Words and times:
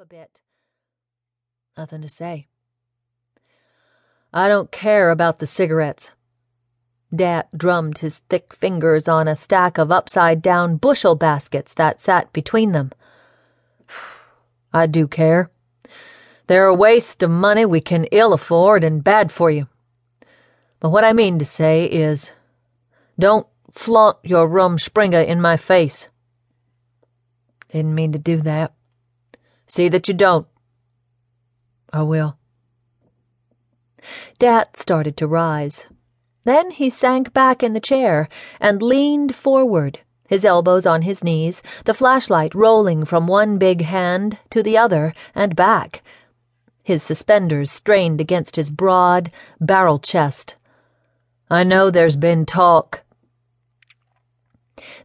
a 0.00 0.06
bit. 0.06 0.40
Nothing 1.76 2.02
to 2.02 2.08
say. 2.08 2.46
I 4.32 4.46
don't 4.46 4.70
care 4.70 5.10
about 5.10 5.40
the 5.40 5.46
cigarettes. 5.46 6.12
Dat 7.12 7.48
drummed 7.56 7.98
his 7.98 8.18
thick 8.30 8.54
fingers 8.54 9.08
on 9.08 9.26
a 9.26 9.34
stack 9.34 9.76
of 9.76 9.90
upside 9.90 10.40
down 10.40 10.76
bushel 10.76 11.16
baskets 11.16 11.74
that 11.74 12.00
sat 12.00 12.32
between 12.32 12.70
them. 12.70 12.92
I 14.72 14.86
do 14.86 15.08
care. 15.08 15.50
They're 16.46 16.66
a 16.66 16.74
waste 16.74 17.24
of 17.24 17.30
money 17.30 17.64
we 17.64 17.80
can 17.80 18.04
ill 18.12 18.32
afford 18.32 18.84
and 18.84 19.02
bad 19.02 19.32
for 19.32 19.50
you. 19.50 19.66
But 20.78 20.90
what 20.90 21.02
I 21.02 21.12
mean 21.12 21.40
to 21.40 21.44
say 21.44 21.86
is, 21.86 22.30
don't 23.18 23.48
flaunt 23.72 24.18
your 24.22 24.48
rumspringa 24.48 25.26
in 25.26 25.40
my 25.40 25.56
face. 25.56 26.06
Didn't 27.72 27.96
mean 27.96 28.12
to 28.12 28.18
do 28.18 28.40
that. 28.42 28.74
See 29.68 29.88
that 29.90 30.08
you 30.08 30.14
don't. 30.14 30.46
I 31.92 32.02
will. 32.02 32.36
Dat 34.38 34.76
started 34.76 35.16
to 35.18 35.26
rise. 35.26 35.86
Then 36.44 36.70
he 36.70 36.88
sank 36.88 37.32
back 37.32 37.62
in 37.62 37.74
the 37.74 37.80
chair 37.80 38.28
and 38.60 38.82
leaned 38.82 39.34
forward, 39.34 40.00
his 40.26 40.44
elbows 40.44 40.86
on 40.86 41.02
his 41.02 41.22
knees, 41.22 41.62
the 41.84 41.94
flashlight 41.94 42.54
rolling 42.54 43.04
from 43.04 43.26
one 43.26 43.58
big 43.58 43.82
hand 43.82 44.38
to 44.50 44.62
the 44.62 44.78
other 44.78 45.12
and 45.34 45.54
back, 45.54 46.02
his 46.82 47.02
suspenders 47.02 47.70
strained 47.70 48.18
against 48.18 48.56
his 48.56 48.70
broad, 48.70 49.30
barrel 49.60 49.98
chest. 49.98 50.56
I 51.50 51.62
know 51.62 51.90
there's 51.90 52.16
been 52.16 52.46
talk. 52.46 53.02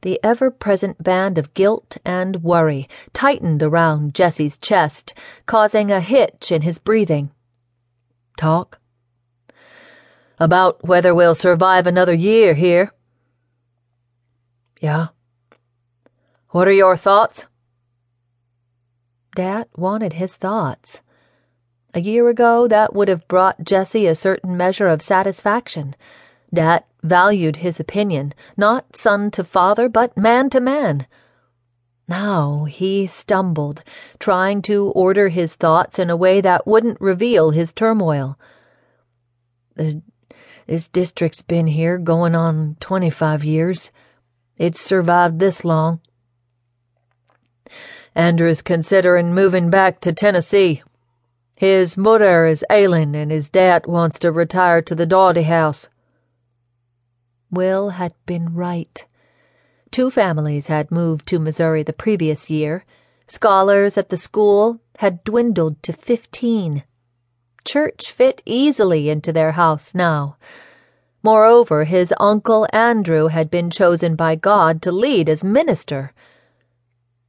The 0.02 0.20
ever 0.24 0.52
present 0.52 1.04
band 1.04 1.38
of 1.38 1.54
guilt 1.54 1.98
and 2.06 2.44
worry 2.44 2.88
tightened 3.14 3.64
around 3.64 4.14
Jesse's 4.14 4.58
chest, 4.58 5.14
causing 5.46 5.92
a 5.92 6.00
hitch 6.00 6.52
in 6.52 6.62
his 6.62 6.80
breathing. 6.80 7.32
Talk? 8.38 8.80
About 10.40 10.84
whether 10.88 11.14
we'll 11.14 11.36
survive 11.36 11.88
another 11.88 12.14
year 12.14 12.54
here. 12.54 12.92
Yeah. 14.80 15.08
What 16.50 16.68
are 16.68 16.72
your 16.72 16.98
thoughts? 16.98 17.46
Dad 19.36 19.68
wanted 19.76 20.14
his 20.14 20.36
thoughts. 20.36 21.02
A 21.96 22.02
year 22.02 22.28
ago, 22.28 22.68
that 22.68 22.94
would 22.94 23.08
have 23.08 23.28
brought 23.28 23.64
Jesse 23.64 24.08
a 24.08 24.16
certain 24.16 24.58
measure 24.58 24.88
of 24.88 25.02
satisfaction. 25.02 25.96
Dat 26.54 26.86
valued 27.02 27.58
his 27.58 27.80
opinion, 27.80 28.34
not 28.56 28.96
son 28.96 29.32
to 29.32 29.44
father, 29.44 29.90
but 29.90 30.16
man 30.16 30.50
to 30.52 30.60
man. 30.60 31.08
Now 32.08 32.66
he 32.66 33.08
stumbled, 33.08 33.84
trying 34.20 34.62
to 34.64 34.88
order 34.90 35.30
his 35.30 35.56
thoughts 35.56 35.98
in 35.98 36.10
a 36.10 36.16
way 36.16 36.42
that 36.42 36.68
wouldn't 36.68 37.02
reveal 37.02 37.52
his 37.52 37.72
turmoil. 37.72 38.38
The, 39.76 40.02
this 40.68 40.88
district's 40.88 41.42
been 41.42 41.68
here 41.68 41.98
going 41.98 42.36
on 42.36 42.78
25 42.80 43.44
years. 43.44 43.92
It's 44.58 44.80
survived 44.80 45.40
this 45.40 45.66
long. 45.66 46.02
Andrew's 48.16 48.62
considering 48.62 49.34
moving 49.34 49.70
back 49.70 50.00
to 50.02 50.14
Tennessee. 50.14 50.84
His 51.58 51.98
mother 51.98 52.46
is 52.46 52.66
ailing 52.70 53.16
and 53.16 53.32
his 53.32 53.50
dad 53.50 53.88
wants 53.88 54.20
to 54.20 54.32
retire 54.32 54.82
to 54.84 54.94
the 54.94 55.06
Dawdy 55.06 55.44
Haus. 55.44 55.90
Will 57.54 57.90
had 57.90 58.14
been 58.26 58.54
right. 58.56 59.06
Two 59.92 60.10
families 60.10 60.68
had 60.68 60.92
moved 60.92 61.28
to 61.28 61.40
Missouri 61.40 61.84
the 61.84 61.94
previous 61.94 62.50
year. 62.50 62.84
Scholars 63.28 63.98
at 63.98 64.10
the 64.10 64.18
school 64.18 64.82
had 64.98 65.24
dwindled 65.24 65.82
to 65.84 65.94
fifteen. 65.94 66.84
Church 67.64 68.12
fit 68.12 68.42
easily 68.46 69.10
into 69.10 69.32
their 69.32 69.52
house 69.54 69.94
now. 69.94 70.36
Moreover, 71.22 71.86
his 71.86 72.14
uncle 72.20 72.68
Andrew 72.74 73.28
had 73.28 73.50
been 73.50 73.70
chosen 73.70 74.16
by 74.16 74.36
God 74.36 74.82
to 74.82 74.92
lead 74.92 75.30
as 75.30 75.44
minister. 75.44 76.12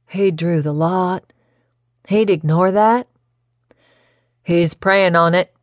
He 0.09 0.31
drew 0.31 0.61
the 0.61 0.73
lot. 0.73 1.31
He'd 2.09 2.29
ignore 2.29 2.71
that. 2.71 3.07
He's 4.43 4.73
praying 4.73 5.15
on 5.15 5.33
it. 5.33 5.53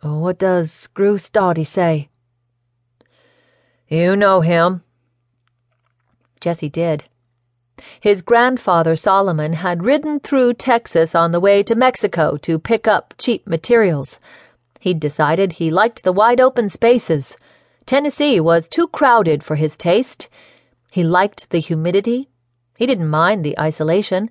What 0.00 0.38
does 0.38 0.72
Screw 0.72 1.18
Stoddy 1.18 1.66
say? 1.66 2.08
You 3.88 4.16
know 4.16 4.40
him. 4.40 4.82
Jesse 6.40 6.68
did. 6.68 7.04
His 8.00 8.22
grandfather 8.22 8.96
Solomon 8.96 9.54
had 9.54 9.84
ridden 9.84 10.20
through 10.20 10.54
Texas 10.54 11.14
on 11.14 11.32
the 11.32 11.40
way 11.40 11.62
to 11.62 11.74
Mexico 11.74 12.36
to 12.38 12.58
pick 12.58 12.86
up 12.86 13.14
cheap 13.18 13.46
materials. 13.46 14.18
He'd 14.80 15.00
decided 15.00 15.52
he 15.52 15.70
liked 15.70 16.02
the 16.02 16.12
wide 16.12 16.40
open 16.40 16.68
spaces. 16.68 17.36
Tennessee 17.86 18.40
was 18.40 18.68
too 18.68 18.88
crowded 18.88 19.42
for 19.42 19.56
his 19.56 19.76
taste. 19.76 20.28
He 20.92 21.02
liked 21.02 21.50
the 21.50 21.58
humidity. 21.58 22.28
He 22.76 22.86
didn't 22.86 23.08
mind 23.08 23.44
the 23.44 23.58
isolation. 23.58 24.30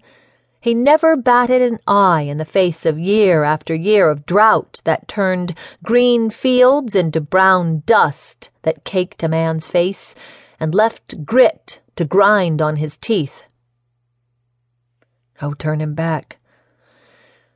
He 0.63 0.73
never 0.73 1.17
batted 1.17 1.61
an 1.61 1.79
eye 1.87 2.21
in 2.21 2.37
the 2.37 2.45
face 2.45 2.85
of 2.85 2.97
year 2.97 3.43
after 3.43 3.75
year 3.75 4.09
of 4.09 4.25
drought 4.25 4.79
that 4.85 5.09
turned 5.09 5.57
green 5.83 6.29
fields 6.29 6.95
into 6.95 7.19
brown 7.19 7.83
dust 7.85 8.49
that 8.61 8.85
caked 8.85 9.23
a 9.23 9.27
man's 9.27 9.67
face 9.67 10.15
and 10.61 10.73
left 10.73 11.25
grit 11.25 11.81
to 11.97 12.05
grind 12.05 12.61
on 12.61 12.77
his 12.77 12.95
teeth. 12.95 13.43
No 15.41 15.53
turning 15.53 15.95
back. 15.95 16.37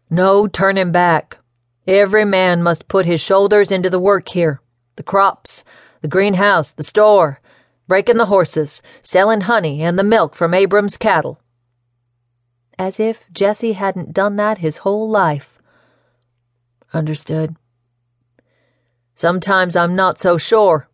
No 0.09 0.45
turning 0.45 0.91
back. 0.91 1.37
Every 1.87 2.25
man 2.25 2.61
must 2.61 2.89
put 2.89 3.05
his 3.05 3.21
shoulders 3.21 3.71
into 3.71 3.89
the 3.89 4.01
work 4.01 4.27
here 4.27 4.59
the 4.97 5.03
crops, 5.03 5.63
the 6.01 6.09
greenhouse, 6.09 6.71
the 6.71 6.83
store, 6.83 7.39
breaking 7.87 8.17
the 8.17 8.25
horses, 8.25 8.81
selling 9.01 9.39
honey 9.39 9.81
and 9.81 9.97
the 9.97 10.03
milk 10.03 10.35
from 10.35 10.53
Abram's 10.53 10.97
cattle 10.97 11.39
as 12.79 12.99
if 12.99 13.25
Jesse 13.31 13.73
hadn't 13.73 14.13
done 14.13 14.35
that 14.35 14.59
his 14.59 14.77
whole 14.77 15.09
life. 15.09 15.59
Understood. 16.93 17.55
Sometimes 19.15 19.75
I'm 19.75 19.95
not 19.95 20.19
so 20.19 20.37
sure. 20.37 20.87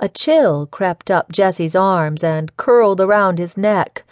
A 0.00 0.08
chill 0.08 0.66
crept 0.66 1.10
up 1.10 1.30
Jesse's 1.30 1.74
arms 1.74 2.24
and 2.24 2.56
curled 2.56 3.00
around 3.00 3.38
his 3.38 3.56
neck. 3.56 4.04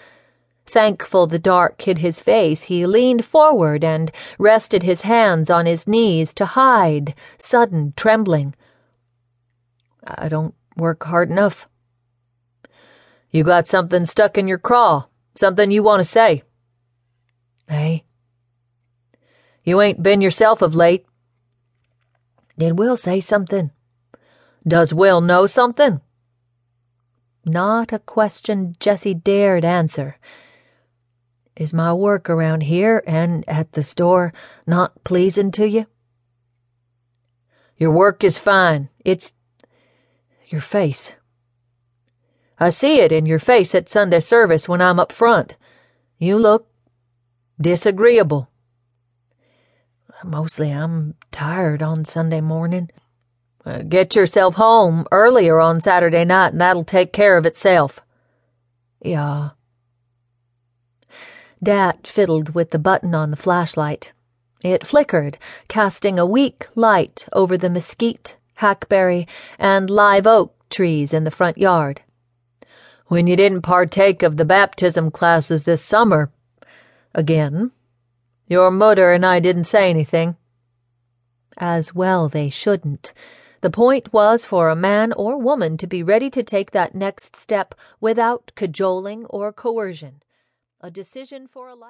Thankful 0.66 1.26
the 1.26 1.38
dark 1.38 1.80
hid 1.82 1.98
his 1.98 2.20
face, 2.20 2.64
he 2.64 2.86
leaned 2.86 3.24
forward 3.24 3.84
and 3.84 4.10
rested 4.38 4.82
his 4.82 5.02
hands 5.02 5.50
on 5.50 5.66
his 5.66 5.86
knees 5.86 6.32
to 6.34 6.46
hide 6.46 7.14
sudden 7.38 7.92
trembling. 7.96 8.54
I 10.06 10.28
don't 10.28 10.54
work 10.76 11.04
hard 11.04 11.30
enough. 11.30 11.68
You 13.30 13.42
got 13.42 13.66
something 13.66 14.04
stuck 14.06 14.38
in 14.38 14.48
your 14.48 14.58
craw. 14.58 15.06
Something 15.34 15.70
you 15.70 15.82
want 15.82 16.00
to 16.00 16.04
say? 16.04 16.42
Hey? 17.68 18.04
You 19.64 19.80
ain't 19.80 20.02
been 20.02 20.20
yourself 20.20 20.62
of 20.62 20.74
late. 20.74 21.06
Did 22.58 22.78
Will 22.78 22.96
say 22.96 23.20
something? 23.20 23.70
Does 24.66 24.94
Will 24.94 25.20
know 25.20 25.46
something? 25.46 26.00
Not 27.44 27.92
a 27.92 27.98
question 27.98 28.76
Jesse 28.78 29.14
dared 29.14 29.64
answer. 29.64 30.16
Is 31.56 31.72
my 31.72 31.92
work 31.92 32.30
around 32.30 32.62
here 32.62 33.02
and 33.06 33.44
at 33.48 33.72
the 33.72 33.82
store 33.82 34.32
not 34.66 35.04
pleasing 35.04 35.50
to 35.52 35.68
you? 35.68 35.86
Your 37.76 37.90
work 37.90 38.24
is 38.24 38.38
fine. 38.38 38.88
It's 39.04 39.34
your 40.46 40.60
face. 40.60 41.12
I 42.58 42.70
see 42.70 43.00
it 43.00 43.10
in 43.10 43.26
your 43.26 43.38
face 43.40 43.74
at 43.74 43.88
Sunday 43.88 44.20
service 44.20 44.68
when 44.68 44.80
I'm 44.80 45.00
up 45.00 45.12
front. 45.12 45.56
You 46.18 46.38
look 46.38 46.68
disagreeable. 47.60 48.48
Mostly 50.22 50.70
I'm 50.70 51.14
tired 51.32 51.82
on 51.82 52.04
Sunday 52.04 52.40
morning. 52.40 52.90
Uh, 53.66 53.78
get 53.82 54.14
yourself 54.14 54.54
home 54.54 55.06
earlier 55.10 55.60
on 55.60 55.80
Saturday 55.80 56.24
night 56.24 56.52
and 56.52 56.60
that'll 56.60 56.84
take 56.84 57.12
care 57.12 57.36
of 57.36 57.44
itself. 57.44 58.00
Yeah. 59.02 59.50
Dat 61.62 62.06
fiddled 62.06 62.54
with 62.54 62.70
the 62.70 62.78
button 62.78 63.14
on 63.14 63.30
the 63.30 63.36
flashlight. 63.36 64.12
It 64.62 64.86
flickered, 64.86 65.36
casting 65.68 66.18
a 66.18 66.24
weak 66.24 66.68
light 66.74 67.26
over 67.32 67.58
the 67.58 67.68
mesquite, 67.68 68.36
hackberry, 68.56 69.26
and 69.58 69.90
live 69.90 70.26
oak 70.26 70.54
trees 70.70 71.12
in 71.12 71.24
the 71.24 71.30
front 71.30 71.58
yard 71.58 72.00
when 73.14 73.28
you 73.28 73.36
didn't 73.36 73.62
partake 73.62 74.24
of 74.24 74.38
the 74.38 74.44
baptism 74.44 75.08
classes 75.08 75.62
this 75.62 75.80
summer. 75.80 76.32
Again, 77.14 77.70
your 78.48 78.72
mother 78.72 79.12
and 79.12 79.24
I 79.24 79.38
didn't 79.38 79.66
say 79.66 79.88
anything. 79.88 80.36
As 81.56 81.94
well 81.94 82.28
they 82.28 82.50
shouldn't. 82.50 83.12
The 83.60 83.70
point 83.70 84.12
was 84.12 84.44
for 84.44 84.68
a 84.68 84.74
man 84.74 85.12
or 85.12 85.38
woman 85.38 85.76
to 85.76 85.86
be 85.86 86.02
ready 86.02 86.28
to 86.30 86.42
take 86.42 86.72
that 86.72 86.96
next 86.96 87.36
step 87.36 87.76
without 88.00 88.50
cajoling 88.56 89.26
or 89.26 89.52
coercion. 89.52 90.20
A 90.80 90.90
decision 90.90 91.46
for 91.46 91.68
a 91.68 91.74
life. 91.74 91.82